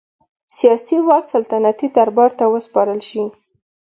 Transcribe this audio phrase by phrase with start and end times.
[0.57, 3.23] سیاسي واک سلطنتي دربار ته وسپارل شي.